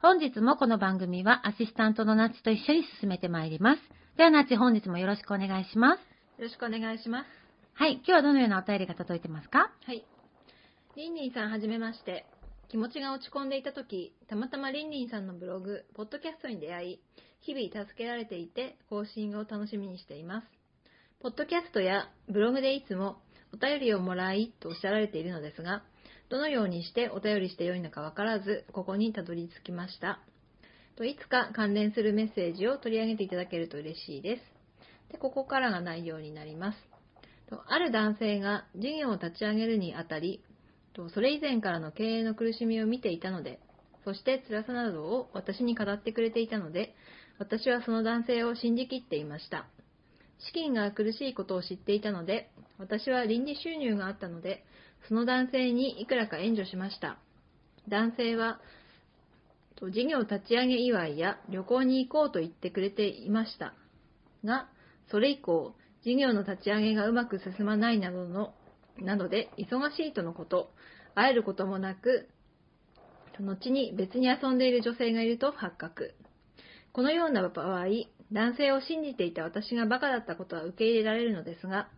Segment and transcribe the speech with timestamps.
[0.00, 3.80] 本日もこの番組はアシスタントのナッチと一緒に進めてまいります。
[4.16, 5.98] ではナッチ本日もよろしくお願いします。
[6.40, 7.26] よろしくお願いします。
[7.74, 9.72] はい、今日はどのようなお便りが届いてますか？
[9.84, 10.06] はい。
[10.94, 12.26] リンリンさんはじめまして。
[12.68, 17.00] 気持ちが落ち込んでいた時、たまたまリンリンさんのブログ、ポッドキャストに出会い、
[17.40, 20.46] 日々助けられていて、更新を楽しみにしています。
[21.20, 23.16] ポッドキャストやブログでいつも
[23.52, 25.82] お便りをもらいとおっしゃられているのですが、
[26.28, 30.20] どのようにしてお便りしてよいのかわからず、ここにたどり着きました。
[30.96, 34.42] といつか関連するメッセージを取り上げていただけると嬉しいです。
[35.12, 36.78] で、ここからが内容になります。
[37.48, 40.42] とある男性が事業を立ち上げるにあたり、
[40.92, 43.60] とそれ以前からの経営の苦しみを見ていたので、
[44.04, 46.94] そして辛さなどを私に語ってくれていたので、
[47.38, 49.66] 私はその男性を信じきっていました。
[50.38, 54.64] 資金が苦しいことを知っていたので、私は臨時収入があったので、
[55.06, 57.18] その男性にいくらか援助しました。
[57.88, 58.60] 男性は、
[59.80, 63.74] 事業立ち上げ祝いや旅行に行こうと言ってくれていました。
[64.44, 64.68] が、
[65.10, 68.54] それ以降、事業の立ち上げがうまく進まないなどの、
[68.98, 70.70] などで忙しいとのこと、
[71.14, 72.28] 会えることもなく、
[73.40, 76.14] 後に別に遊んでいる女性がいると発覚。
[76.92, 77.86] このような場合、
[78.32, 81.88] 男性を信じていた私がバカだったことは受け入れられるのですが、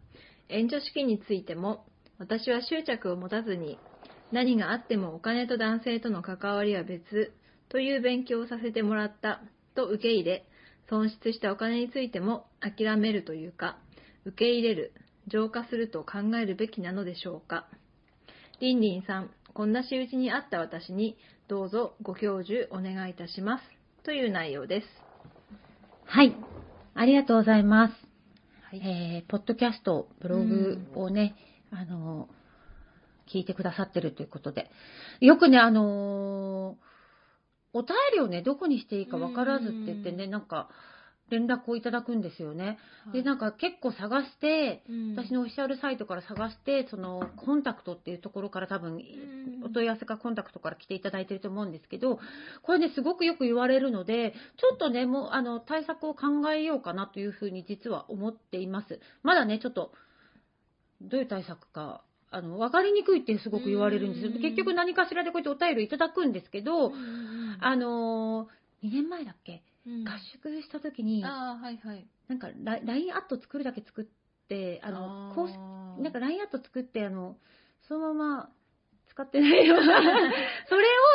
[0.48, 1.86] 援助資金についても、
[2.20, 3.78] 私は執着を持たずに、
[4.30, 7.32] 何があってもお金と男性との関わりは別
[7.70, 9.40] という勉強をさせてもらった
[9.74, 10.44] と受け入れ、
[10.90, 13.78] 損失したお金についても諦めるというか、
[14.26, 14.92] 受け入れる、
[15.28, 17.66] 浄化すると考えるべきなのでしょうか。
[18.60, 21.16] リンリンさん、こんな仕打ちにあった私に
[21.48, 23.64] どうぞご教授お願いいたします。
[24.04, 24.86] という内容です。
[26.04, 26.36] はい。
[26.94, 27.94] ありがとうございます。
[28.70, 31.34] はいえー、ポッドキャスト、ブログをね、
[31.70, 32.28] あの、
[33.32, 34.70] 聞いてくださってるということで。
[35.20, 36.90] よくね、あのー
[37.72, 40.68] お便りをね、どこにしていいか分からずって言ってね、なんか、
[41.30, 42.78] 連絡をいただくんですよね。
[43.12, 44.82] で、なんか結構探して、
[45.14, 49.00] 私のオフィシャルサイトから探して、その、コンタクトっていうところから多分、ん
[49.64, 52.18] お問い合わせかコンタクトから来ていただいてると思うんですけど、
[52.62, 58.98] これね、すごくよく言われるので、ちょっとね、もう、あの、対策を考えようかなというふうに実は思っています。
[59.22, 59.92] まだね、ちょっと、
[61.00, 64.32] どういう対策か、あの、わかりにくいってすごく言われるんですよ。
[64.34, 66.92] うん結局何かしらでこうやってお便りいただくんですけど、
[67.60, 69.62] あのー、2年前だっけ？
[69.86, 72.06] うん合宿した時に、はいはい。
[72.28, 74.04] なんかラ LINE アット作るだけ作っ
[74.48, 75.56] て、あの、公式
[76.02, 77.36] なんか LINE アット作って、あの、
[77.88, 78.50] そのまま
[79.08, 79.76] 使ってないよ。
[79.82, 80.26] それを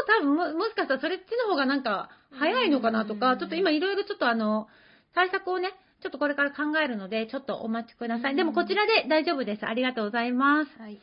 [0.07, 4.67] 多分も、もしかしたらそれっちの方がなんか早いのかなとか、うんちょっと今いろいろちょっとあの、
[5.13, 8.31] 対策をね、ちょっとこれから考えるので、ちょっとお待ちください。
[8.31, 9.65] うんでもこちらで大丈夫です。
[9.65, 10.71] ありがとうございます。
[10.81, 10.99] はい。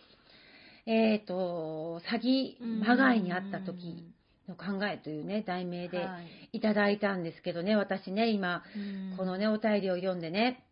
[0.86, 4.12] えっ、と、詐欺、まがいにあった時
[4.48, 10.64] の考えというね、題名ではいいただいたんですけどね、私ね、今、うんこのね、お便りを読んでね、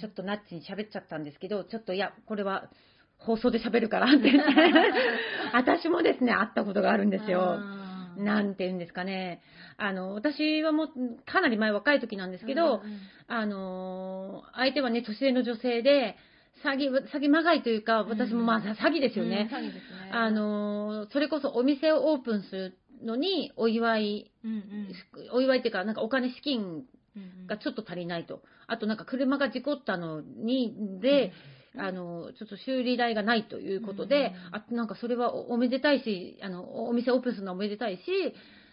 [0.00, 2.68] ちょっとナッチに喋っちゃったんですけど、ちょっといや、これは
[3.18, 4.50] 放送で喋るからって言って、
[5.52, 7.58] 私もですね、会ったことがあるんですよ。
[8.24, 9.40] なんて言うんですかね。
[9.76, 10.88] あの、私はもう、
[11.24, 16.16] かなり前若い時なんですけど、うんうんあのー相手はね、年上の女性で、
[16.64, 19.48] 詐欺、詐欺まがいというか、私もまあ、うん詐欺ですよね。
[19.50, 20.10] うん詐欺ですね。
[20.12, 24.88] あ、のーそれこそお店をオープンするのに、お祝い、うんうん
[25.32, 26.84] お祝いっていうか、なんかお金資金
[27.46, 28.42] がちょっと足りないと。
[28.66, 31.32] あとなんか車が事故ったのに、で、
[31.76, 38.02] あの、ちょっと修理代がないということで、あなんかそれはおめでたいし、あの、お店オープンするのはおめでたいし、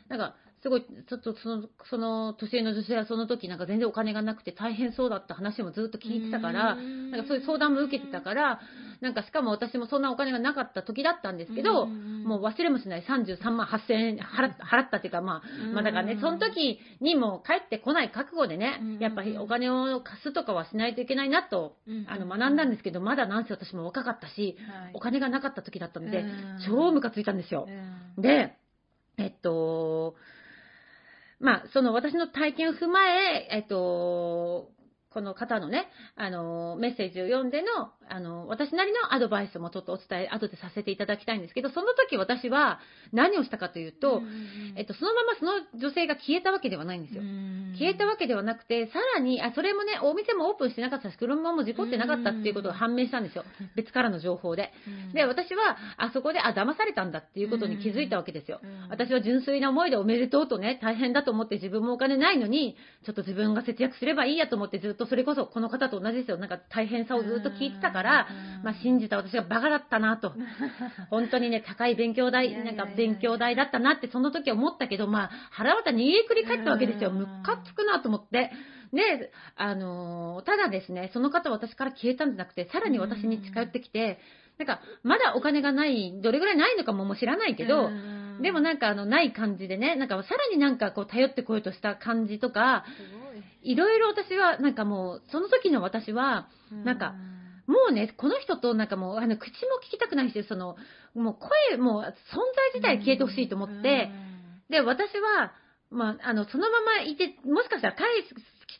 [0.07, 8.59] なんか、すごい、ちょっとその、その年上の女性はその時なんか全然お金がなくて大変そうだった話もずっと聞いてたから、なんかそういう相談も受けてたから、
[8.99, 21.75] なんかしかも私もそんなお金がなかった時だったんですけど、もう忘れもしない33万8000円払ったっていうか、まあ、まあだからね、その時にも帰ってこない覚悟でねうん、やっぱりお金を貸すとかはしないといけないなと、
[22.07, 24.57] あの、学んだんですけど、まだなんせ私も若かったし、
[24.93, 26.25] お金がなかった時だったので、
[26.65, 27.67] 超ムカついたんですよ。
[28.17, 28.55] で、
[29.17, 30.15] えっと、
[31.39, 34.71] まあ、その私の体験を踏まえ、えっと、
[35.09, 42.79] この方のね、あの、メッセージを読んでの、あの、私なりのアドバイスもちょっとお伝え、後でさせていただきたいんですけど、その時私は
[43.11, 44.21] 何をしたかというと、
[44.75, 47.23] えっと、そのままその女性が消えたわけではないんですよ。
[47.77, 53.43] 消えたわけではなくて、さらに、あ、それもね、お店もオープンしてなかったし、車も事故ってなかったっていうことが判明したんですよ。
[53.75, 54.71] 別からの情報で。
[55.13, 58.61] で、私は、あそこで、あ、騙されたんだっていうことに気づいたわけですよ。
[58.89, 62.75] 私は純粋な思いでおめでとうとね、大変だと思って自分もお金ないのに、
[63.05, 66.37] ちょっと自分が節約すればいいやと思ってずっとそれこそこの方と同じですよ。
[66.37, 68.27] なんか大変さをずっと聞いてたから、
[68.61, 70.33] まあ信じた私がバカだったなと。
[71.09, 77.11] 本当にね、高い勉強代、なんか勉強代だったなってその時は思ったけど、まあ腹渡に家くり返ったわけですよ。
[77.11, 78.51] ムカつくなと思って。
[78.91, 84.19] で、あのーただですね、その方は私から消えたんじゃなくて、さらに私に近寄ってきて、
[84.57, 87.89] なんか、まだお金がない、どれぐらいないのかももう知らないけど、
[88.41, 92.85] でもなんかあの、ない感じでね、なんかさらになんかこう頼ってこようとした感じとか、
[93.65, 93.75] い。
[93.75, 96.47] ろいろ私はなんかもう、その時の私は、
[96.83, 97.15] なんか、
[97.67, 100.75] もうね、この人となんかもう、あの、口も聞きたくないし、その、
[101.13, 101.37] もう
[101.69, 102.13] 声、もう存在
[102.73, 104.09] 自体消えてほしいと思って、
[104.69, 105.53] で、私は、
[105.89, 108.35] まあ、あの、そのままいて、もしかしたら返す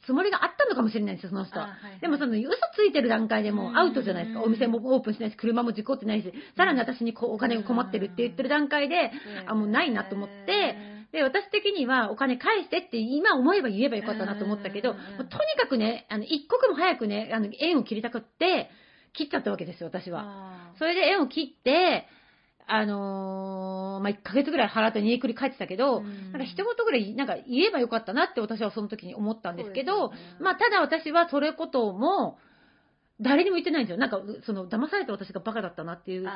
[0.05, 1.59] つもりがあったのかもしれないんですよ、その人。
[1.59, 1.69] は。
[1.99, 4.43] でもその嘘ついてる段階でもうアウトじゃないですか。
[4.43, 9.11] お店もオープンしてないし、車も事故ってないし、さらに私にこうお金が困ってるって言ってる段階で、
[9.47, 10.75] あ、もうないなと思って、
[11.11, 15.29] で、私的にはお金返してって今思えば言えばよかったなと思ったけど、とに
[15.59, 18.69] かくね、あの、一刻も早くね、あの、縁を切りたくって、
[19.13, 20.73] 切っちゃったわけですよ、私は。
[20.77, 22.07] それで縁を切って、
[22.67, 32.39] あのーまあ、1ヶ月ぐらい払って煮えくり返ってたけど、なんか一言ぐらい、なんか言えばよかったなって私はその時に思ったんですけど、まあ、ただ私はそれことも、
[33.21, 33.97] 誰にも言ってないんですよ。
[33.97, 36.27] なんか、その、騙された私がバカだったなっていう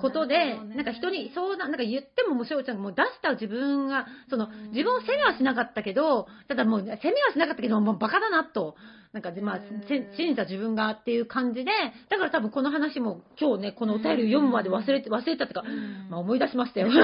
[0.00, 8.76] ことで、なんか人に相談、なんか言ってももうしちゃんがもう出した自分が、その、自分を責めはしなかったけど、ただもう責めはしなかったけど、もうバカだなと、
[9.12, 11.72] なんか、まあ、せ信じた自分がっていう感じで、
[12.08, 15.64] だから多分この話も今日ね、このお便りを読むまで忘れて、忘れたってか、
[16.08, 16.88] まあ思い出しましたよ。
[16.88, 17.02] という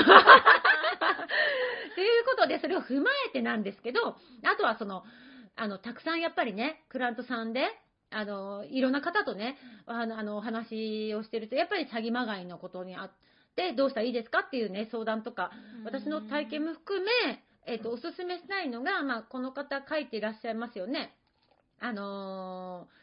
[2.25, 4.15] ことで、それを踏まえてなんですけど、あ
[4.57, 5.03] とはその、
[5.57, 7.69] あの、たくさんやっぱりね、クラントさんで、
[8.11, 9.57] あの、いろんな方とね、
[9.87, 13.11] あの、あのお話をしてると、やっぱり詐欺まがいのことにあっ
[13.55, 15.51] て、どうしたらいいですかっていうね、相談とか、
[15.85, 17.11] 私の体験も含め、
[17.67, 21.15] えっ、と、おすすめしたいのが、まあ、この方書いていらっしゃいますよね。
[21.81, 22.99] あのー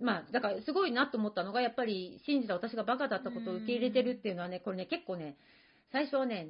[0.00, 5.36] まあ、だからすごいなと思ったのが、やっぱり信じた私がバカだったことを受け入れてるっていうのはね、これね、結構ね、
[5.90, 6.48] 最初はね、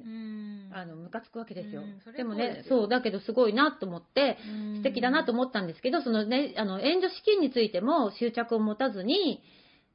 [0.73, 1.81] あの、ムカつくわけですよ。
[2.15, 4.37] でもねそう、だけどすごいなと思って、
[4.77, 9.41] 素敵だなと思ったんですけど、そのね、あの、援助資金についても執着を持たずに、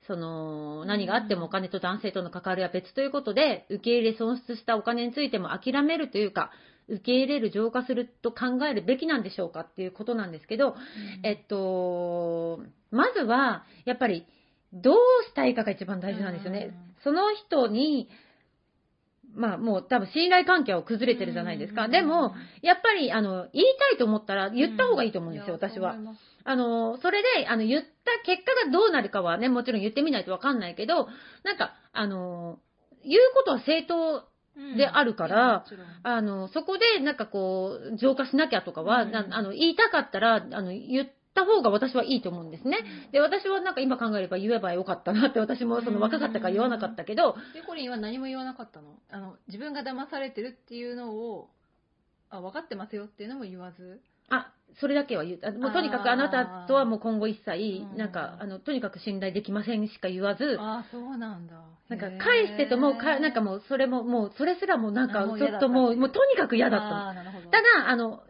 [0.06, 6.50] その、何があってもお金と男性との関わりは別ということで、受け入れ損失したお金についても諦めるというか、
[6.88, 10.76] 受け入れる、浄化すると考えるべきなんでしょうかっていうことなんですけど、
[11.22, 14.26] えっと、まずは、やっぱり、
[14.74, 14.96] どう
[15.28, 16.74] したいかが一番大事なんですよね。
[17.02, 18.08] その人に、
[19.34, 21.88] まあもう多分信頼関係は崩れてるじゃないですか。
[21.88, 25.96] でも、やっぱり、あの、言いたいと思ったら言った方がいいと思うんですよ、私は。
[26.44, 27.86] あの、それで、あの、言った
[28.24, 31.08] 結果がどうなるかはね、もちろん言ってみないとわかんないけど、
[31.42, 32.58] なんか、あの、
[33.04, 34.24] 言うことは正当
[34.76, 35.64] であるから、
[36.02, 39.10] あの、そこで、なんかこう、浄化しなきゃとかは、うん。
[39.10, 42.78] なあの、言いたかったら、あの、言った方が私はいいと思うんですね。
[43.12, 48.96] で、私はなんか今考えれば言えばよかったなって、私もその若かったから言わなかったけど、でコリンは何も言わなかったの？
[49.10, 51.48] あの自分が騙されてるっていうのを
[52.30, 54.00] あ分かってますよっていうのも言わず？
[54.30, 55.40] あ、それだけは言う。
[55.44, 61.54] あもうとにかくあなたとはもう今後一切、なんか、あの、とにかく信頼できませんしか言わず、ああそうなんだ。
[61.90, 68.22] なんか返してともか、なんかもうそれも、もうそれすらもなんかちょっともう、もうとにかく嫌だったただ、あの、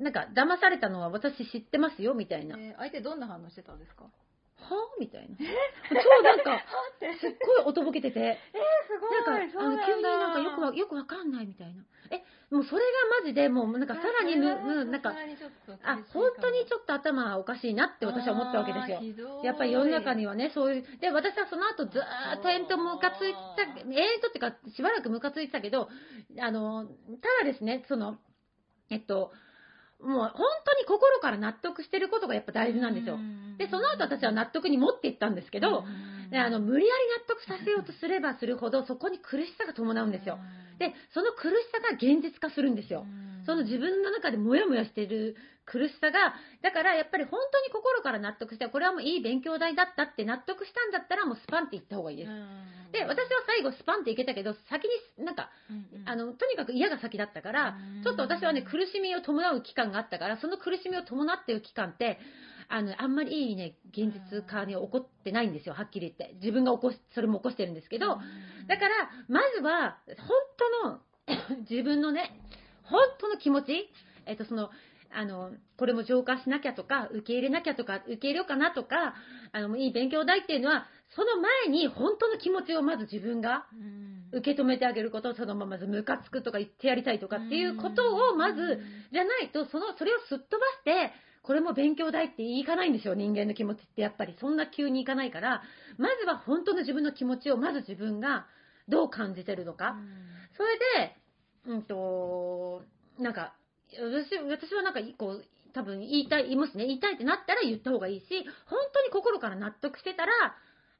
[0.00, 2.56] なんか騙されたのは私知ってますよみたいな。
[2.58, 4.04] えー相手どんな反応してたんですか？
[5.00, 5.36] みたいな。
[5.90, 6.62] 超なんか、
[7.18, 9.38] すっごいおとぼけてて、えー、すごい。
[9.38, 11.82] なんか、あの、急になんかよくわ、よくわかんないみたいな。
[12.10, 12.22] え、
[12.54, 12.86] もうそれが
[13.22, 15.14] マジでもうなんかさらにむ、うん、なんか、
[15.82, 19.40] あ、本当にちょっと頭おかしいなって私は思ったわけですよ。
[19.42, 22.02] やっぱり世の中にはね、そういう、で、私はその後ずー
[22.38, 25.88] っと延々ムカついた、延々とっていうか、しばらくムカついてたけど、
[26.38, 26.92] あの、た
[27.44, 28.18] だですね、その、
[28.90, 29.32] えっと、
[30.02, 33.18] もう本当に心から納得してることがやっぱ大事なんですよ。
[33.58, 35.84] で、その後私は納得に持っていったんですけど、
[36.30, 40.38] であの無理やり納得させようとすればするほど、そこに苦しさが伴うんですよ。
[40.78, 43.04] で、その苦しさが現実化するんですよ。
[43.50, 45.34] その自分の中でモヤモヤしてる
[45.66, 52.30] 苦しさが、だからやっぱり本当に心から納得して、これはもういい勉強代だったって納得したんだったら、もうスパンっていった方がいいです。
[52.92, 54.86] で、私は最後スパンっていけたけど、先
[55.18, 55.50] になんか、
[56.06, 62.20] あの、とにかく嫌が先だったから、ちょっと私はね、苦しみを伴う期間があったから、その苦しみを伴っている期間って、
[62.68, 66.36] あの、あんまりいいね、現実化に起こってないんですよ、はっきり言って。
[66.38, 68.06] 自分が起こし、それも起こしてるんですけど、
[68.68, 70.28] だから、まずは、本
[70.82, 71.00] 当の、
[71.68, 72.30] 自分のね、
[72.90, 73.88] 本当の気持ち、
[74.26, 74.70] えっと、その、
[75.12, 79.14] あの、これも浄化しなきゃとか、受け入れなきゃとか、受け入れようかなとか、
[79.52, 83.66] あの、いい勉強代っていうのは、その前に本当の気持ちをまず自分が
[84.32, 88.80] 受け止めてあげること、そのままずムカつくとか言ってやりたいとかっていうことをまず、
[89.12, 94.36] じゃないと、その、それをすっ飛ばして、これも勉強代っていかないんですよ、人間の気持ちってやっぱり。
[94.38, 95.62] そんな急にいかないから、
[95.98, 98.46] まずは本当の自分の気持ちを、まず自分が
[98.88, 99.96] どう感じてるのか。
[100.56, 101.16] それで、
[101.66, 102.82] うんと、
[103.18, 103.54] なんか、
[103.92, 106.86] 私私はなんか、こう、多分言いたい、言いますね。
[106.86, 108.26] 言いたいってなったら言った方がいいし、
[108.66, 110.32] 本当に心から納得してたら、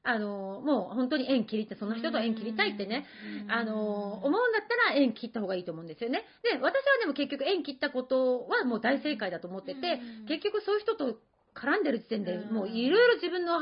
[0.03, 3.05] あの、もう本当に縁切りって、その人と縁切りたいってね、
[3.49, 6.23] あの、思うんだったら縁切った方がいいと思うんですよね。
[6.43, 11.19] で、私はでも結局縁切ったことはもう大正解だと思ってて、結局そういう人と
[11.53, 13.59] 絡んでる時点でもういろいろ自分の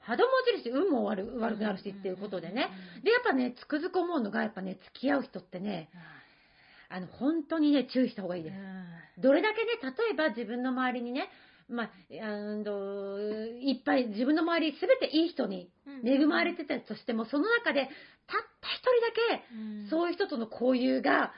[0.00, 2.70] 波動も落ちるし、運も悪悪くなるしっていうことでね。
[3.02, 5.90] で、やっぱね、つくづく思うのが、やっぱね、付き合う人ってね、
[6.94, 8.56] あの、本当にね、注意した方がいいです。
[9.20, 11.28] どれだけね、例えば自分の周りにね、
[11.68, 11.90] まあ、
[12.22, 15.70] あのいっぱい自分の周りすべていい人に
[16.04, 17.90] 恵まれてたとしても、その中でたっ
[18.60, 21.32] た一人だけ、そういう人との交友が、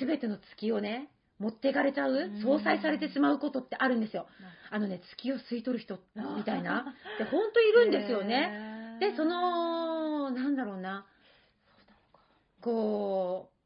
[0.00, 4.26] すべての月をね、持っていかれちゃう、相殺されてしまうことってあるんですよ。
[4.70, 4.78] あ。
[4.80, 6.00] のね、月を吸い取る人
[6.36, 6.96] みたいな。
[7.18, 8.98] で、本当いるんですよね。
[8.98, 11.06] で、その、なんだろうな、
[12.60, 13.57] こう、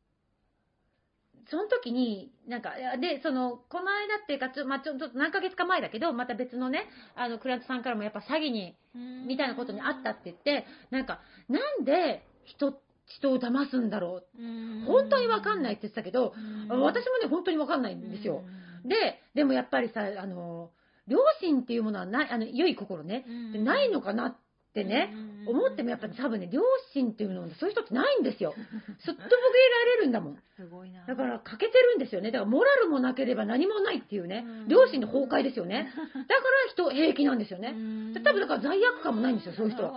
[1.52, 8.75] その時に、なんか、で、その、この間っていうか、ちょ、まあ、ちょっと何ヶ月か前だけど、また別のね、あの、クライアントさんからもやっぱ詐欺に、
[9.26, 14.87] みたいなことにあったって言って、なんか、なんで人、人を騙すんだろう？
[14.87, 16.32] 本当にわかんないって言ってたけど、
[16.71, 18.42] 私もね、本当にわかんないんですよ。
[18.87, 20.71] で、でもやっぱりさ、あの、
[21.06, 24.37] 良心っていうものはない、あの、良い心ね、でないのかなっ
[24.73, 25.14] てね、
[25.47, 26.62] 思ってもやっぱり多分ね、良
[26.93, 28.55] 心っていうのはそういう人ってないんですよ。
[29.05, 29.37] すっとぼけら
[29.97, 30.43] れるんだもん。
[30.57, 31.05] すごいな。
[31.07, 32.31] だから欠けてるんですよね。
[32.31, 34.45] だからモラルもなければ何もないっていうね。
[34.69, 35.93] 良心の崩壊ですよね。
[35.95, 36.26] だから
[36.71, 37.75] 人平気なんですよね。
[38.14, 39.93] で多分だから罪悪感もないんですよ、そういう人は。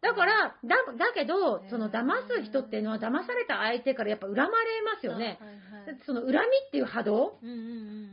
[0.00, 4.50] だから、だ、だけど、その騙す人っていうのは騙された相手からやっぱ恨まれ
[4.82, 5.38] ますよね。
[6.06, 7.38] その恨みっていう波動、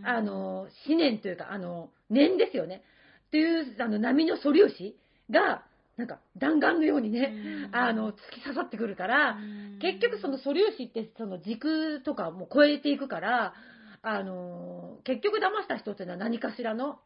[0.03, 2.83] あの、思念というか、あの、念ですよね。
[3.27, 4.95] っていう、あの、波の素粒子
[5.29, 5.63] が、
[5.97, 7.33] なんか弾丸のようにね、
[7.69, 7.75] うん。
[7.75, 9.79] あの、突き刺さってくるから、うん。
[9.79, 13.53] 結局その素粒子ってその軸とかも超えていくから、
[14.01, 16.99] あの、結局騙した人っていうのは何かしらの、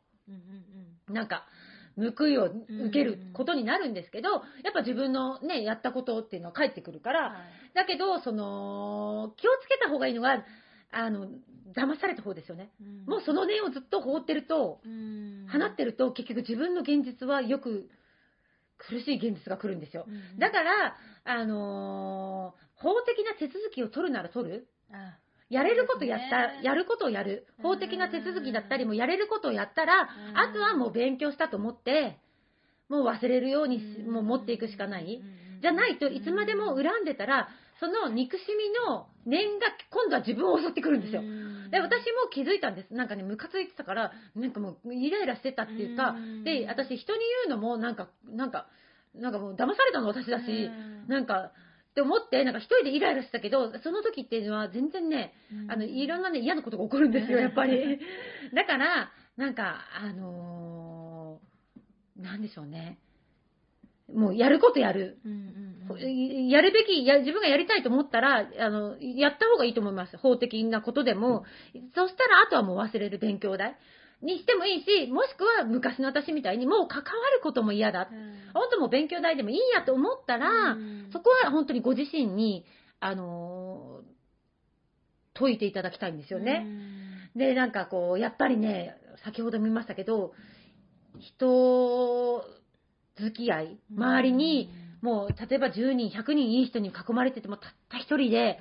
[1.09, 1.45] なんか、
[1.97, 4.41] 報いを受けることになるんですけど、やっ
[4.73, 7.37] ぱ自分のね、やったことっていうのは返ってくるかうんら、
[7.73, 10.43] だけど、その、気をつけた方がいいのは、
[10.91, 11.27] あの、
[11.75, 12.71] 騙された方ですよね。
[12.81, 13.05] うん。
[13.05, 15.47] もうその念をずっと放ってると、うん。
[15.51, 17.89] 放ってると結局自分の現実はよく
[18.77, 20.05] 苦しい現実が来るんですよ。
[20.07, 24.67] うんだから、あのー法的な手続きを取るなら取る。
[24.91, 25.17] あ
[25.49, 26.59] やれることやった、ね。
[26.63, 27.47] やることをやる。
[27.59, 30.37] うん法的な手続きだったりもやれることをやったら、うん。
[30.37, 32.17] あとはもう勉強したと思って、
[32.89, 35.21] もう忘れるようにもう持っていくしかない。
[35.21, 35.61] うん。
[35.61, 41.21] じゃないといつまでも恨んでたら、その憎しみの念が今度は自分を襲ってくるんですよ。
[41.21, 42.93] うんで、私も気づいたんです。
[42.93, 48.67] なんかね、ムカついてたから、なんかもうイライラしてたっていうかうん、で、私人に言うのもなんか、なんか、
[49.15, 51.51] なんかもう騙されたの私だし、うんなんか、
[51.91, 57.99] って思って、なんか一人でイライラしてたけど、その時っていうのは全然ね、うんあの、いろんなね、嫌なことが起こるんですよ、やっぱり。
[58.53, 61.55] だから、なんか、あのー
[62.17, 62.97] なんでしょうね。
[64.13, 65.17] もうやることやる。
[65.25, 70.17] うんうんうんやるべきや、自分がやりたいと思ったら、あの、やった方がいいと思います。
[70.17, 71.45] 法的なことでも。
[71.93, 73.77] そしたら、あとはもう忘れる勉強代。
[74.21, 78.09] にしてもいいし、もしくは昔の私みたいにもう関わることも嫌だ。
[78.53, 82.65] 本当もう勉強代でもいいやと思ったら、うんそこは本当にご自身に、
[82.99, 84.15] あのー
[85.37, 86.65] 解いていただきたいんですよね。
[87.35, 88.95] で、なんかこう、やっぱりね、
[89.25, 90.31] 先ほども言いましたけど、
[91.19, 92.41] 人
[93.17, 94.69] 付き合い、周りに、
[95.01, 98.59] もう、例えば10人、100人いい人に囲まれてても、たった一人で、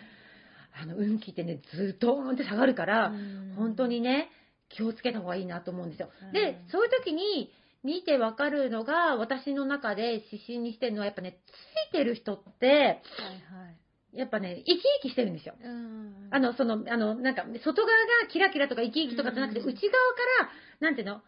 [0.80, 3.12] あの、運気ってね、ずっとーんって下がるから、
[3.56, 4.30] 本当にね、
[4.68, 6.10] 気をつけた方がいいなと思うんですよ。
[6.32, 7.52] でうん、そういう時に、
[7.84, 12.98] 見てわかるのが、私の中で指針にしてるのは、やっぱね、ついてる人って、はいは
[14.14, 14.18] い。
[14.18, 15.54] やっぱね、生き生きしてるんですよ。
[15.62, 17.92] うんあの、その、あの、なんか、外側
[18.22, 21.22] がキラキラとか生き生きとかじゃなくて、うん内側から、なんていうの、こ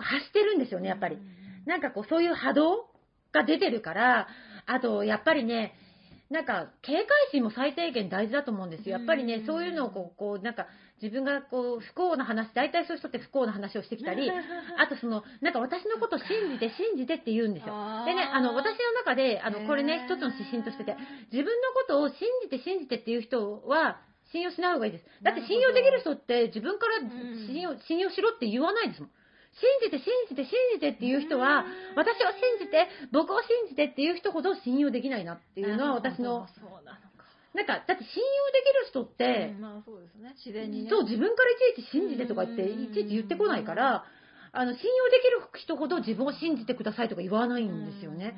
[0.00, 1.16] う発してるんですよね、やっぱり。
[1.66, 2.86] なんかこう、そういう波動
[3.32, 4.28] が出てるから、
[4.66, 5.74] あと、やっぱりね、
[6.30, 8.96] なんか、警戒心も最低限大事だと思うんですよ。
[8.96, 10.66] やっぱりね、うんそういうのをこう、こう、なんか、
[11.02, 17.74] 自分がこう、不幸な話、大体そういう人って不幸な話をしてきたり、あとその、なんか私のこと信じて、信じてって言うんですよ。
[18.06, 20.96] でね、あの、私の中で、あの、これね、一つの指針としてて、
[21.30, 24.00] 自分のことを信じて信じてっていう人は、
[24.32, 25.04] 信用しない方がいいです。
[25.22, 27.10] だって信用できる人って自分からん
[27.46, 29.10] 信用,、信用しろって言わないですもん。
[29.60, 37.24] 信じて信じて信じてっていう人はうん、私を信じて、僕を信じてっていう人ほど信用できないなっていうのは私の、そうなのか。
[37.54, 40.34] なんか、だって信用できる人ってうん、まあそうですね。
[40.44, 40.90] 自然にね。
[40.90, 44.04] そう、自分からいちいち信じてとか言って、うんいちいち言ってこないから、
[44.52, 48.36] あの、信用できる人ほど自分を信じてくださいとか言わないんですよね。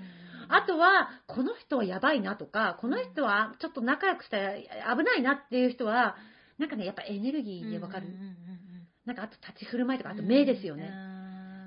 [0.49, 6.17] あとは、この人はやばいなとか、この人はちょっと仲良くしたら危ないなっていう人は、
[6.59, 8.07] なんかね、やっぱエネルギーでわかる。
[9.07, 10.91] なんかあと立ち振る舞いとか、あと目ですよね。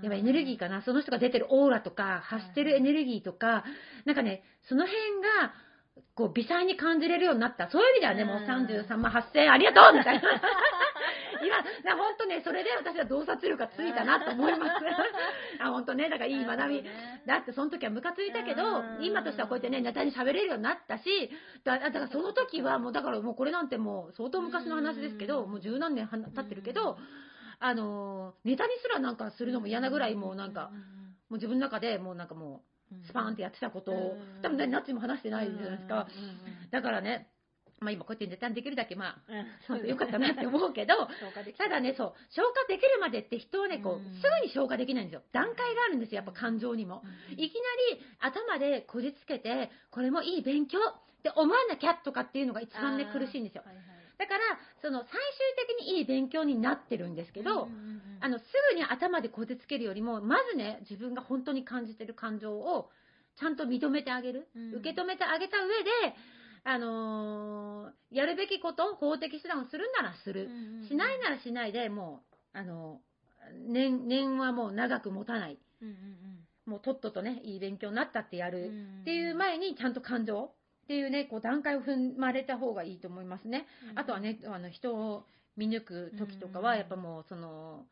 [0.03, 0.81] やっぱエネルギーかな。
[0.83, 3.63] その人が出てるオーラとか、発してるエネルギーとか、
[4.05, 4.97] なんかね、その辺
[5.41, 5.53] が、
[6.15, 7.69] こう、微細に感じれるようになった。
[7.69, 10.21] そういう意味ではね、もううん33万8000円ありがとうみたいな。
[11.41, 11.55] 今、
[11.95, 14.71] 本当ね、それで私は洞察力がついたなと思います。
[15.59, 16.83] あ、本当ね、だからいい学び。
[17.25, 21.31] だってその時はムカついたけどう、ん今としてはこうやってね、ネタに喋れるようになったし、
[21.63, 26.97] だだからその時はもう、だからもうこれなんてもう相当昔の話ですけど、うんもう十何年は経ってるけど、
[27.59, 30.71] あの、ネタにすらなんかするのも嫌なぐらいもうなんか、
[31.29, 36.07] もう自分の中でもうなんかもう、スパーンってやってたことをうん、多分ね、ナッチも話してないじゃないですか。
[36.71, 37.29] だからね、
[37.79, 39.21] まあ今こうやってネタにできるだけま
[39.69, 40.95] あ、よかったなって思うけど、
[41.57, 45.21] ただね、そう、消化できるまでって人はね、こう、うんすぐに消化できないんですよ。
[45.31, 47.03] 段階があるんですよ、やっぱ感情にも。
[47.31, 47.45] いきな
[47.95, 53.63] り頭でこじつけて、これもいい勉強って思わなきゃとかっていうのが一番ね、苦しいんですよ。
[54.19, 54.39] だから、
[54.81, 55.17] その最終
[55.77, 57.69] 的にいい勉強になってるんですけど、
[58.19, 62.89] あの、すぐに頭でこじつけるよりも、まずね、自分が本当に感じてる感情を、
[63.39, 64.49] ちゃんと認めてあげる。
[64.55, 66.15] うん受け止めてあげた上で、
[66.65, 70.49] あのーやるべきこと、法的手段をするならする。
[70.89, 72.99] しないならしないで、もう、あの、
[73.67, 75.57] 年、年はもう長く持たない。
[76.65, 78.65] もうとっととね、いい勉強になったってやる。
[79.01, 80.51] っていう前に、ちゃんと感情
[80.89, 83.67] っていうね、こう段階を踏まれた方がいいと思いますね。
[83.93, 85.23] あとはね、あの人を
[85.55, 86.77] 見抜く時とかは、うん。
[86.79, 87.85] やっぱもう、その、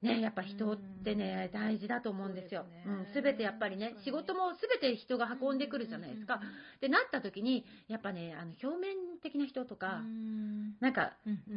[0.00, 2.66] ね、やっぱ人ってね、大事だと思うんですよ。
[2.84, 2.94] すね。
[3.18, 6.34] うん、てやっぱりね、仕事もすべて人が運んでくるじゃないですか。
[6.34, 10.00] ってなった時に、やっぱね、あの、表面的な人とか、
[10.78, 11.14] なんか、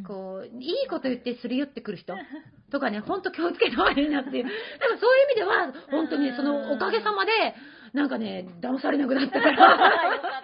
[0.08, 2.16] こう、いいこと言ってすり寄ってくる人
[2.72, 4.44] とかね、ほんと気をつけた方がいいなっていう。
[4.46, 7.32] だからそういう意味では、本当にそのおかげさまで、
[7.94, 9.40] なんかね、騙されなくなった。
[9.42, 10.44] から、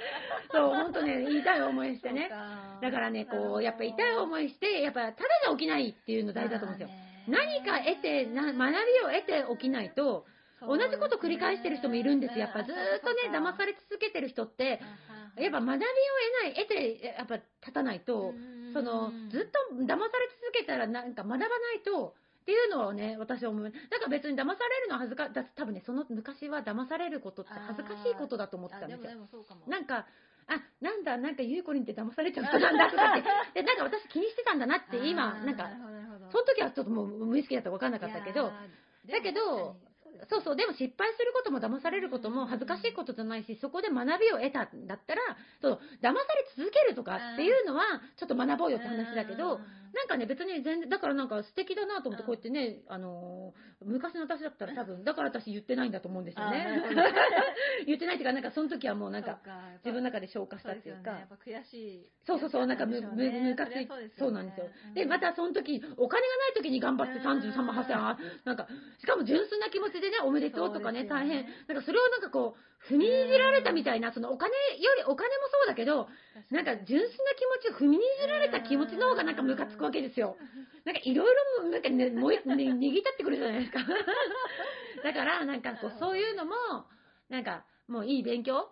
[0.51, 2.29] そう、本当ね、痛い思いしてね。
[2.81, 6.95] だからね、こう、やっぱ痛い思いして、やっぱただで起きないっていうの大事だと思うんですよ。
[7.27, 10.25] 何か得て、な学びを得て起きないと、
[10.62, 12.39] 同じこと繰り返してる人もいるんですよ。
[12.39, 14.81] やっぱずーっとね、騙され続けてる人って、
[15.38, 15.88] やっぱ学びを
[16.41, 18.33] 得ない、得て、やっぱ立たないと、
[18.73, 22.15] その、ずっと騙され続けたらなんか学ばないと、
[22.47, 23.63] っていうのをね、私は思う。
[23.65, 29.27] だから別に騙されるのは恥ずか、だ多分ね、その昔は騙されることって恥ずかしいことだと思ってたんですよ。
[29.67, 30.07] なんか、
[30.47, 33.27] あ、なんだ、なんかゆうこりんって騙されちゃう人なんだとかって、
[33.60, 35.67] で、なんか私気にしてたんだなって今、なんか、
[36.31, 38.53] その時はちょっともう無意識だったら分かんなかったけど、
[39.12, 39.75] だけど、
[40.29, 45.21] そうそう、でも失敗することも騙されることも恥ずかしいことじゃないし、そこで学びを得たんだったら、
[45.62, 46.17] そう、騙され
[46.55, 47.83] 続けるとかっていうのは、
[48.17, 49.60] ちょっと学ぼうよって話だけど、
[49.93, 56.65] なんかね、別に全然、だからなんか素敵だなと思って、こうやってね、あのー昔の私だったら多分、だから私言ってないんだと思うんですよね。
[57.86, 59.39] 言ってないっていうか、なんかその時はもうなんか、
[59.86, 62.12] 自分の中で消化したっていうか、やっぱ悔しい。
[62.26, 64.69] そうそうそう、なんかむ、む、むかついそうなんですよ。
[64.95, 71.45] で、またその時、お金がない時に頑張って33万8000円、なんか、しかも純粋な気持ちでね、おめでとうとかね大変。
[71.67, 76.10] なんかそれをなんかこう、踏みにじられたみたいな、そのお金より、お金もそうだけど、
[76.52, 80.38] なんか純粋な気持ちを踏みにじられた気持ちの方がなんかムカつくわけですよ。
[80.86, 83.80] なんかいろいろなんかね、もう、ね、握り立ってくるじゃないですか。
[85.04, 86.54] だから、なんかこう、そういうのも、
[87.30, 88.69] なんか、もういい勉強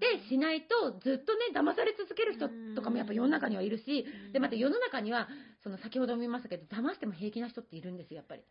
[0.00, 5.28] でしないと、ずっとね、騙され続ける人とかもやっぱ世の中にはいるし、で、また世の中には、
[5.62, 8.42] その先ほども言いましたけど、騙しても平気な人っているんですよ、やっぱり。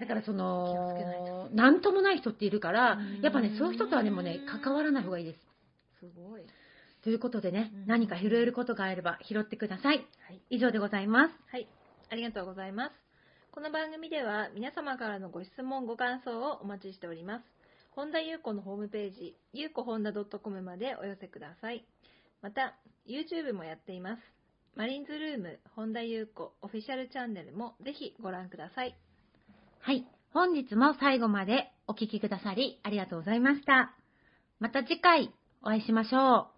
[0.00, 5.40] だからその、なんともない人っているからうん、やっぱね、そういう人とはね、もうね、関わらない方がいいです。
[5.98, 6.42] すごい。
[7.02, 9.98] ということでねうん、何か拾えることがあれば拾ってください。
[9.98, 10.40] はい。
[10.50, 11.34] 以上でございます。
[11.50, 11.68] はい。
[12.10, 12.92] ありがとうございます。
[13.52, 17.44] この番組では皆様からのご質問、ご感想をお待ちしております。
[17.90, 21.84] 本田裕子のホームページ、ゆうこほんだ .com までお寄せください。
[22.40, 24.22] また、YouTube もやっています。
[24.76, 28.96] マリンズルーム、本田裕子オフィシャルチャンネルもぜひご覧ください。
[29.80, 30.06] はい。
[30.32, 33.92] 本日も最後までお聞きくださりありがとうございました。
[34.60, 36.57] また次回お会いしましょう。